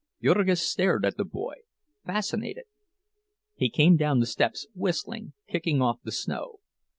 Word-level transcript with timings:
Jurgis 0.19 0.63
stared 0.63 1.05
at 1.05 1.17
the 1.17 1.23
boy, 1.23 1.53
fascinated. 2.07 2.63
He 3.53 3.69
came 3.69 3.97
down 3.97 4.19
the 4.19 4.25
steps 4.25 4.65
whistling, 4.73 5.33
kicking 5.47 5.79
off 5.79 5.99
the 6.03 6.11
snow. 6.11 6.57